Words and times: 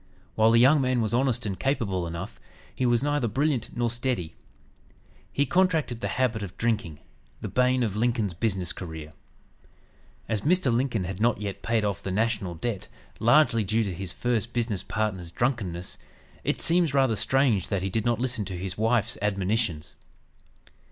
While 0.33 0.49
the 0.49 0.59
young 0.59 0.81
man 0.81 0.99
was 0.99 1.13
honest 1.13 1.45
and 1.45 1.59
capable 1.59 2.07
enough, 2.07 2.39
he 2.73 2.87
was 2.87 3.03
neither 3.03 3.27
brilliant 3.27 3.77
nor 3.77 3.87
steady. 3.91 4.33
He 5.31 5.45
contracted 5.45 6.01
the 6.01 6.07
habit 6.07 6.41
of 6.41 6.57
drinking, 6.57 7.01
the 7.39 7.47
bane 7.47 7.83
of 7.83 7.95
Lincoln's 7.95 8.33
business 8.33 8.73
career. 8.73 9.13
As 10.27 10.41
Mr. 10.41 10.73
Lincoln 10.73 11.03
had 11.03 11.21
not 11.21 11.39
yet 11.39 11.61
paid 11.61 11.85
off 11.85 12.01
"the 12.01 12.09
national 12.09 12.55
debt" 12.55 12.87
largely 13.19 13.63
due 13.63 13.83
to 13.83 13.93
his 13.93 14.11
first 14.11 14.53
business 14.53 14.81
partner's 14.81 15.29
drunkenness, 15.29 15.99
it 16.43 16.61
seems 16.61 16.95
rather 16.95 17.15
strange 17.15 17.67
that 17.67 17.83
he 17.83 17.89
did 17.91 18.03
not 18.03 18.19
listen 18.19 18.43
to 18.45 18.57
his 18.57 18.79
wife's 18.79 19.19
admonitions. 19.21 19.93